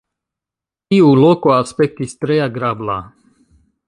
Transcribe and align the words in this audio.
Tiu 0.93 1.11
loko 1.23 1.53
aspektis 1.57 2.17
tre 2.25 2.39
agrabla.. 2.47 2.97